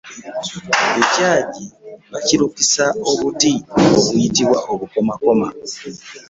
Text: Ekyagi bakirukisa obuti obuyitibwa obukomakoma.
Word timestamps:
Ekyagi 1.01 1.63
bakirukisa 2.11 2.85
obuti 3.11 3.51
obuyitibwa 3.95 4.57
obukomakoma. 4.71 5.47